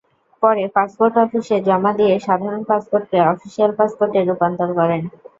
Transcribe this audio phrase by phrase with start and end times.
[0.43, 5.01] পরে পাসপোর্ট অফিসে জমা দিয়ে সাধারণ পাসপোর্টকে অফিশিয়াল পাসপোর্টে রূপান্তর করেন।